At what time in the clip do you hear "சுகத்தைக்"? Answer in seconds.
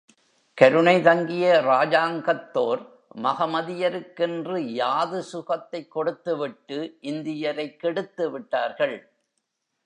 5.23-5.91